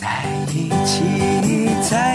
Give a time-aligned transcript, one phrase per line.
[0.00, 0.06] 在
[0.54, 1.02] 一起，
[1.82, 2.14] 在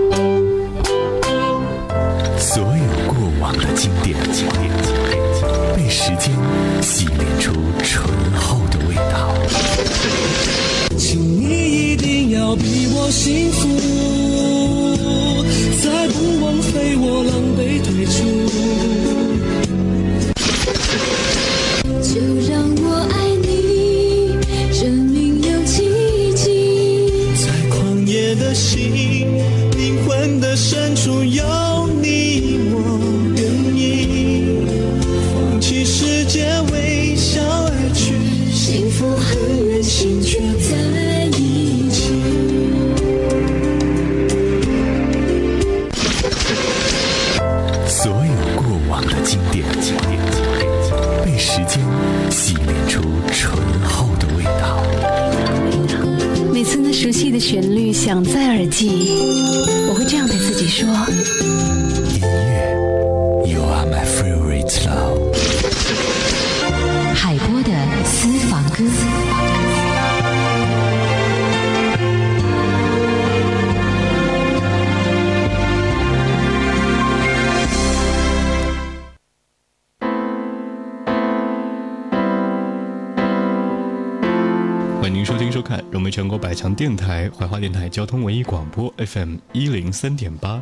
[86.51, 90.61] 百强电台怀化电台交通文艺广播 FM 一零三点八，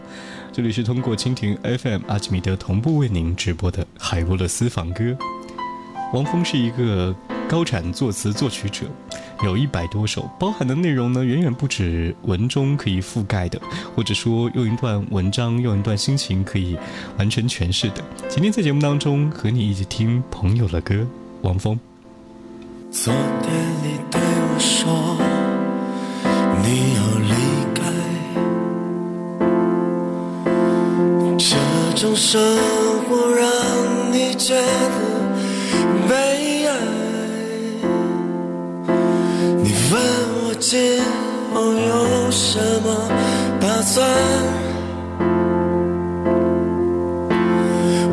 [0.54, 5.18] 这里是通过蜻蜓 FM 阿基米德同步为您直播的海波的私房歌。
[6.14, 7.16] 王峰是一个
[7.50, 8.86] 高产作词作曲者，
[9.44, 13.60] 有一百多首，包含的内容呢远远不止文中可以覆盖的，
[13.96, 16.78] 或者说用一段文章、用一段心情可以
[17.18, 18.04] 完全诠释的。
[18.28, 21.08] 今天在节目当中和你一起听朋友的歌，
[21.42, 21.80] 王峰。
[22.92, 23.12] 昨
[23.42, 25.09] 天你对我说
[26.64, 27.00] 你要
[27.30, 27.34] 离
[27.74, 27.80] 开，
[31.38, 31.52] 这
[31.96, 32.40] 种生
[33.08, 33.44] 活让
[34.12, 34.98] 你觉得
[36.08, 36.12] 悲
[36.68, 36.70] 哀。
[39.64, 39.94] 你问
[40.44, 41.02] 我今
[41.54, 42.88] 后有什么
[43.60, 44.08] 打算，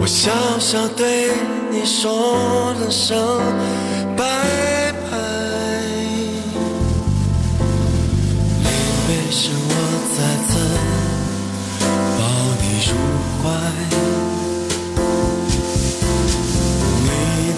[0.01, 1.31] 我笑笑对
[1.71, 3.17] 你说了声
[4.17, 4.25] 拜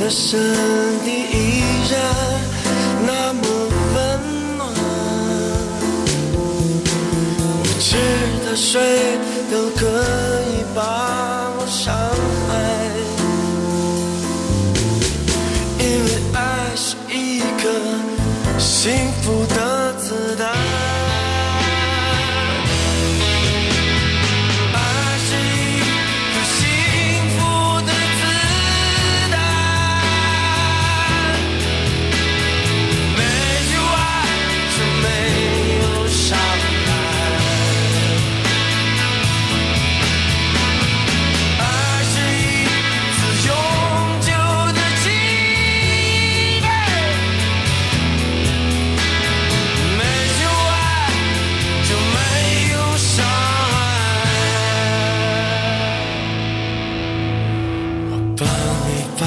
[0.09, 0.41] 的身
[1.05, 1.61] 体依
[1.91, 2.01] 然
[3.07, 3.43] 那么
[3.95, 3.97] 温
[4.57, 4.61] 暖，
[7.53, 7.89] 我吃
[8.43, 8.81] 的谁
[9.51, 9.85] 都可
[10.49, 10.81] 以把
[11.59, 11.95] 我伤
[12.49, 12.51] 害。
[15.79, 16.39] 因为爱
[16.75, 17.69] 是一颗
[18.59, 20.49] 幸福的子弹，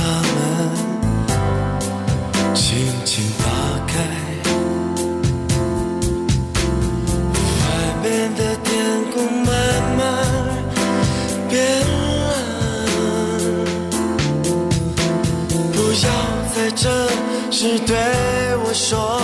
[0.01, 0.35] 门
[2.55, 2.65] 轻
[3.05, 3.45] 轻打
[3.87, 3.93] 开，
[7.59, 7.65] 外
[8.03, 8.05] 面
[8.35, 8.69] 的天
[9.11, 9.49] 空慢
[9.97, 9.99] 慢
[11.49, 11.53] 变
[12.27, 12.29] 蓝。
[15.73, 16.07] 不要
[16.55, 16.83] 在这
[17.51, 17.95] 时对
[18.63, 19.20] 我说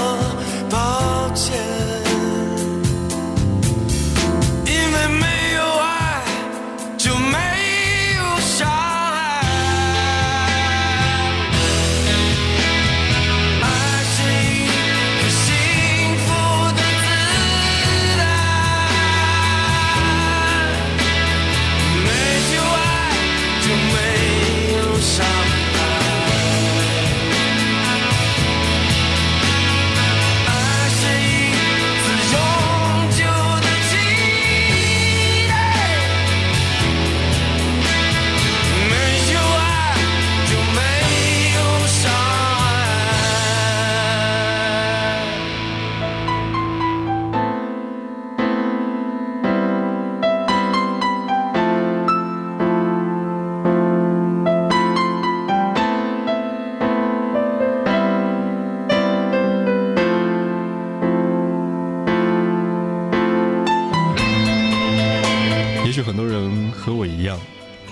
[66.88, 67.38] 和我一样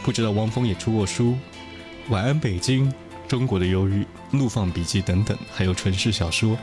[0.03, 1.31] 不知道汪峰也出过书，
[2.07, 2.89] 《晚安北京》
[3.27, 6.57] 《中国的忧郁》《怒放笔记》等等，还有纯诗小说。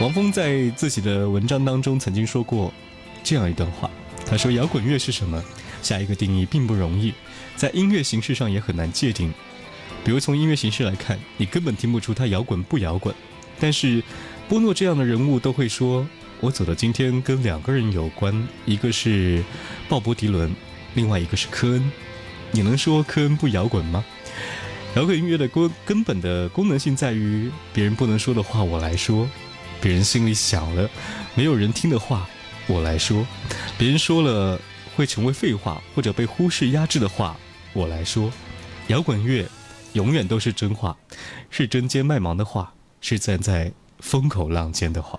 [0.00, 2.72] 汪峰在自己的文章当中曾经说过
[3.22, 3.90] 这样一段话，
[4.24, 5.44] 他说：“摇滚乐是什么？
[5.82, 7.12] 下一个定义并不容易，
[7.54, 9.30] 在音乐形式上也很难界定。
[10.02, 13.14] 比如从音乐形式来看，你根本听不出它摇滚不摇滚。
[13.60, 14.02] 但是，
[14.48, 16.06] 波诺这样的人物都会说，
[16.40, 19.44] 我走到今天跟两个人有关，一个是
[19.86, 20.50] 鲍勃迪伦，
[20.94, 21.92] 另外一个是科恩。
[22.50, 24.04] 你能说科恩不摇滚吗？
[24.94, 29.28] 摇滚音乐的根根本的功能性在于，别人不能说的话我来说。”
[29.80, 30.88] 别人心里想了，
[31.34, 32.28] 没有人听的话，
[32.68, 33.26] 我来说；
[33.76, 34.60] 别人说了
[34.94, 37.36] 会成为废话或者被忽视压制的话，
[37.72, 38.32] 我来说。
[38.86, 39.44] 摇滚乐
[39.94, 40.96] 永远都是真话，
[41.50, 45.18] 是针尖麦芒的话，是站在风口浪尖的话。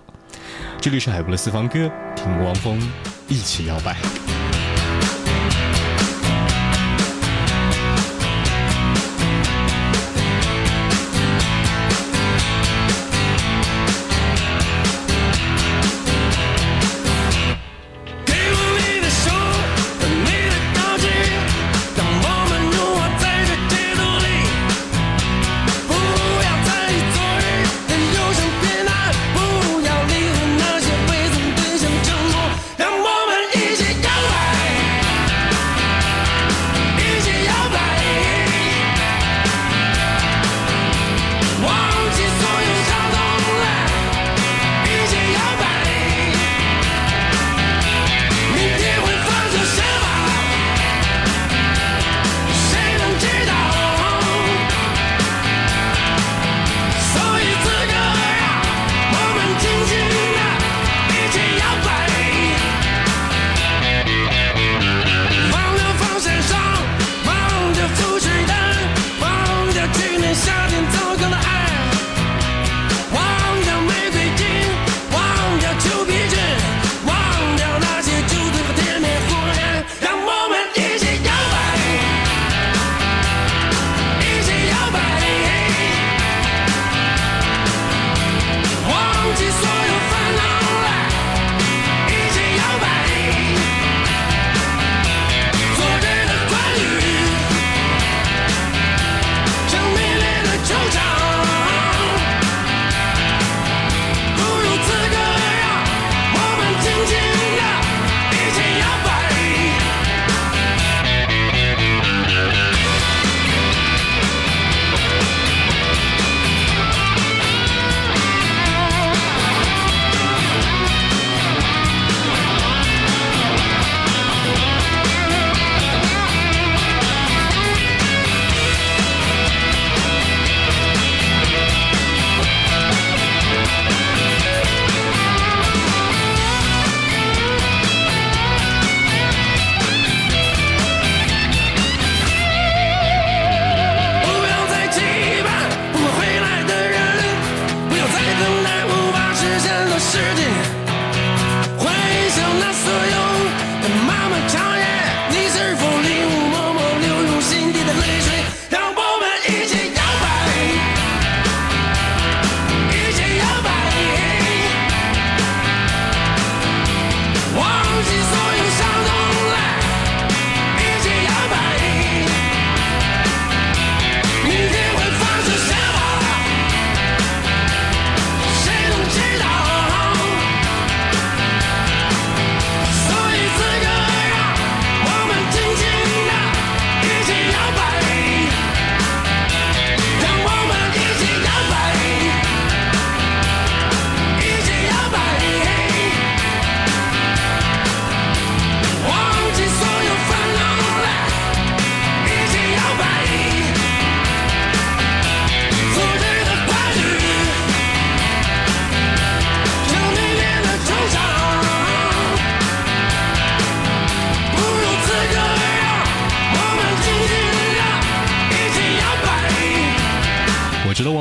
[0.80, 2.80] 这里是海波的私房歌，听汪峰
[3.28, 4.23] 一起摇摆。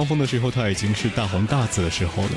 [0.04, 2.32] 汪峰的时候，他已经是大红大紫的时候了。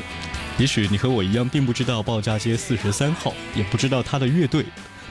[0.56, 4.64] 也许你和我一样，并不知道报家街四十三号，也不知道他的乐队，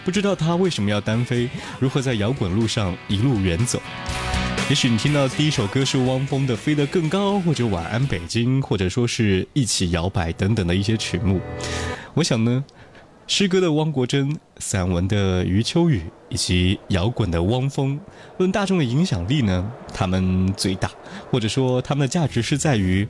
[0.06, 1.50] 不知道他为什么要单飞，
[1.82, 3.82] 如何在摇滚路上一路远走。
[4.70, 11.42] 也许你听到第一首歌是汪峰的《飞得更高》，或者《晚安北京》，或者说是一起摇摆等等的一些曲目。
[12.14, 12.64] 我想呢，
[13.28, 18.00] 诗歌的汪国真，散文的余秋雨，以及摇滚的汪峰，
[18.38, 20.92] 论大众的影响力呢，他们最大，
[21.32, 23.08] 或者说他们的价值是在于，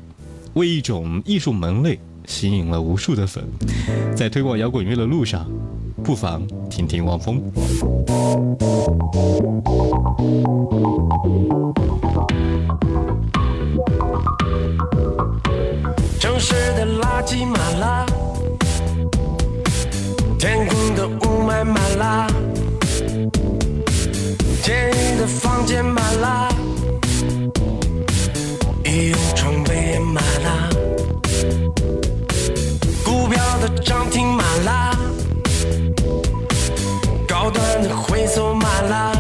[0.54, 3.44] 为一种艺术门类吸引了无数的粉，
[4.16, 5.46] 在推广摇滚乐的路上，
[6.02, 7.42] 不妨听听汪峰。
[16.20, 18.06] 城市的垃圾满了。
[20.46, 22.28] 天空的雾霾满了，
[24.62, 26.48] 监狱的房间满了，
[28.84, 30.70] 医院床位也满了，
[33.04, 34.96] 股票的涨停满了，
[37.28, 39.14] 高端的会所满了，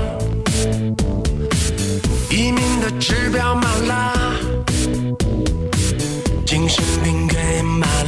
[2.29, 4.13] 移民的指标满了，
[6.45, 8.04] 精神病院也满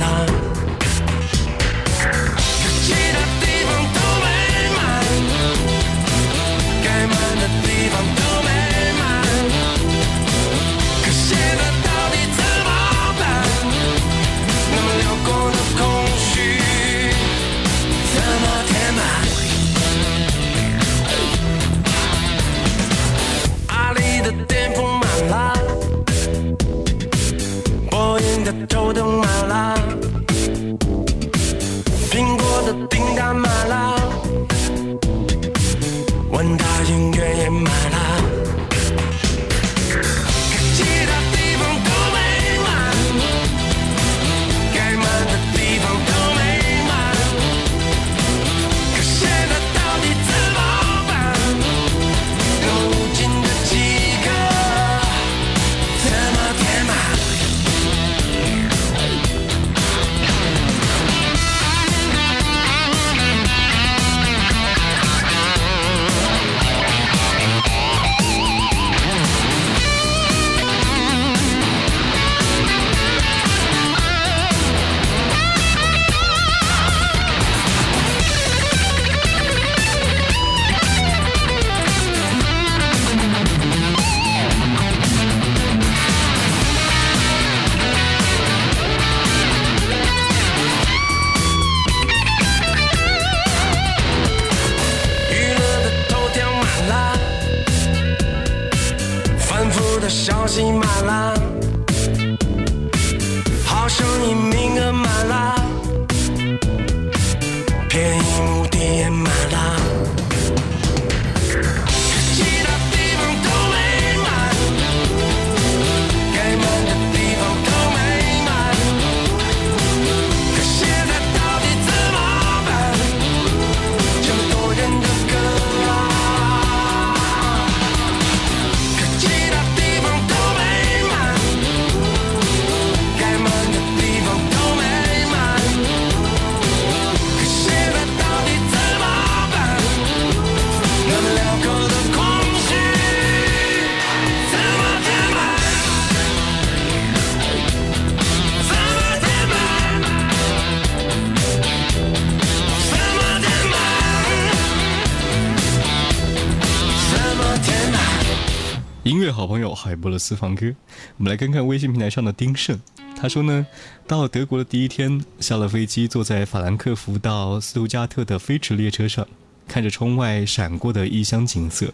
[160.18, 160.74] 私房歌，
[161.18, 162.80] 我们来看看微信平台上的丁胜。
[163.20, 163.66] 他说呢，
[164.06, 169.28] 到德国的第一天，下了飞机，坐在法兰克福到斯图加特的飞驰列车上，
[169.68, 171.92] 看着窗外闪过的异乡景色，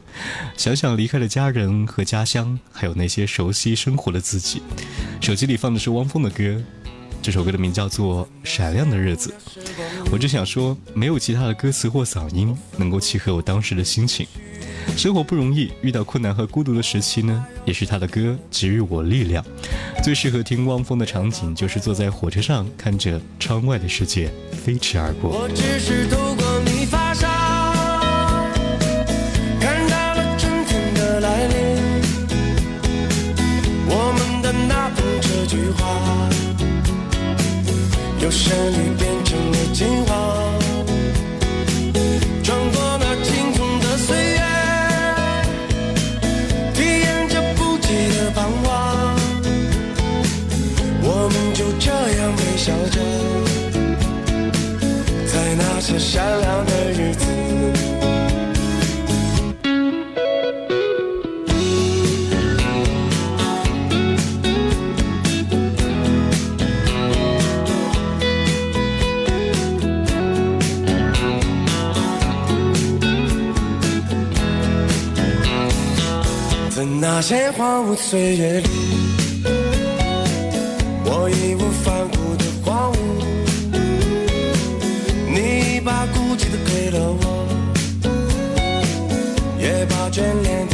[0.58, 4.62] 想想离开了家人和家乡，还有那些熟悉生活的自己。
[5.22, 6.62] 手机里放的是汪峰的歌，
[7.22, 9.34] 这首歌的名叫做《闪亮的日子》。
[10.12, 14.28] 我只想说，没有其他的歌词或嗓音能够契合我当时的心情。
[14.96, 19.44] 生活不容易，遇到困难和孤独的时期呢，也是他的歌给予我力量。
[20.04, 25.32] 最适合听汪峰的场景，就是坐在火车上，看着窗外的世界飞驰而过。
[25.32, 27.28] 我只是透过你发梢，
[29.60, 31.54] 看到了春天的来临。
[33.88, 36.30] 我们的那份这句话，
[38.22, 40.23] 由旋律变成了情话。
[77.24, 78.68] 些荒芜岁月里，
[81.06, 82.98] 我义无反顾的荒芜，
[85.34, 87.48] 你把孤寂的给了我，
[89.58, 90.68] 也把眷恋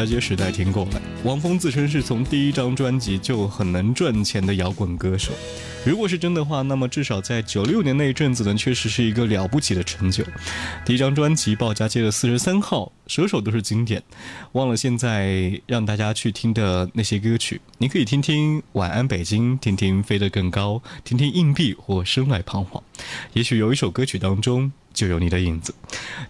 [0.00, 5.30] 家街时代听过来，汪峰自称是从第一张专辑就很能赚钱的摇滚歌手。
[5.84, 10.24] 如果是真的话，那么至少在九六年那一阵子呢，确实是一个了不起的成就。
[10.86, 14.02] 第一张专辑《鲍家街的四十三号》，首首都是经典。
[14.52, 22.82] 忘了现在让大家去听的那些歌曲，你可以听听《晚安北京》，听听《飞得更高》，听听《硬币》或《身外彷徨》。
[23.34, 25.74] 也许有一首歌曲当中就有你的影子。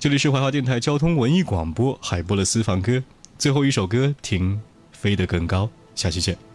[0.01, 3.01] 这里是怀化电台交通文艺广播海波的私房歌。
[3.41, 4.57] 最后一首歌，听
[4.93, 6.50] 《飞得更高》，下期见。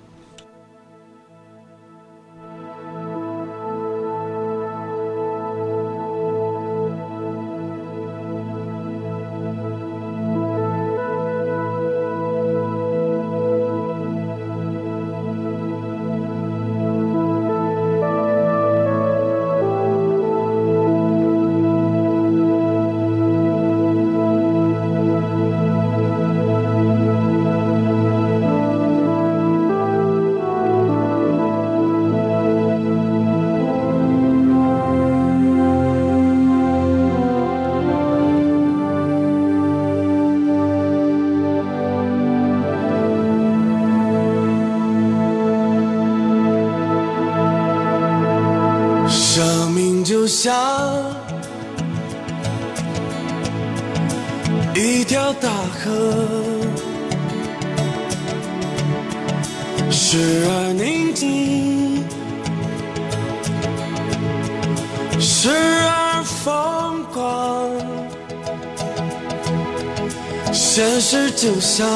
[70.76, 71.88] 现实就像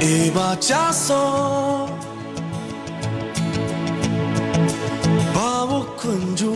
[0.00, 1.88] 一把枷锁。
[5.32, 6.52] 把我困住，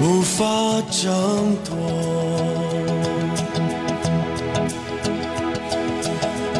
[0.00, 0.46] 无法
[0.90, 1.76] 挣脱。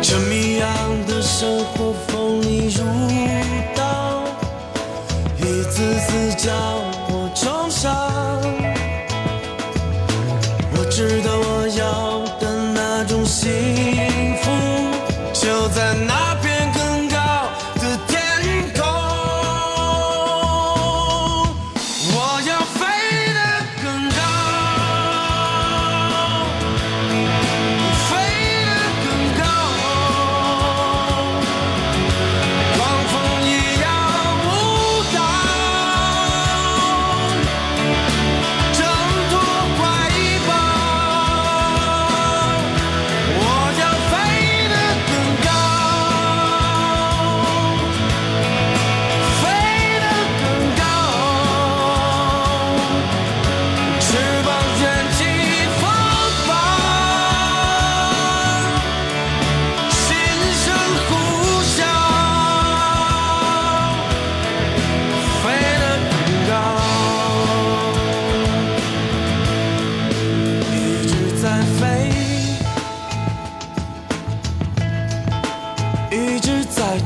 [0.02, 0.68] 这迷样
[1.06, 2.84] 的生活锋利如
[3.74, 4.24] 刀，
[5.38, 6.89] 一次次将
[7.82, 8.09] 我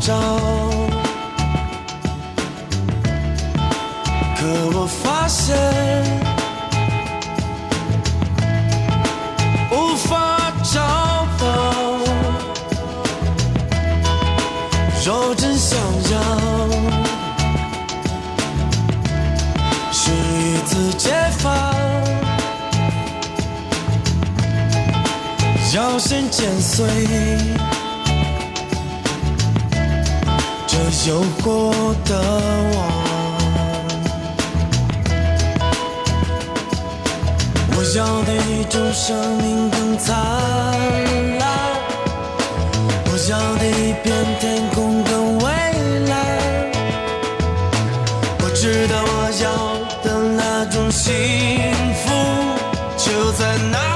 [0.00, 0.14] 找
[4.37, 5.57] 可我发现
[9.70, 10.80] 无法找
[11.38, 11.46] 到
[15.04, 15.78] 若真想
[16.12, 16.20] 要
[19.92, 21.74] 是一次解放
[25.74, 27.73] 要先剪碎
[31.07, 31.73] 有过
[32.05, 32.11] 的
[32.73, 32.77] 我。
[37.77, 40.16] 我要的一种生命更灿
[41.38, 41.42] 烂，
[43.07, 45.44] 我要的一片天空更蔚
[46.09, 46.12] 蓝。
[48.40, 49.47] 我知道我要
[50.03, 51.12] 的那种幸
[51.94, 52.05] 福，
[52.97, 53.93] 就在那